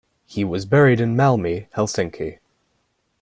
[0.25, 2.39] He was buried in Malmi, Helsinki.